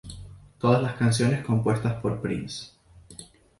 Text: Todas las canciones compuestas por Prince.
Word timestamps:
Todas 0.57 0.81
las 0.81 0.95
canciones 0.95 1.45
compuestas 1.45 2.01
por 2.01 2.23
Prince. 2.23 2.71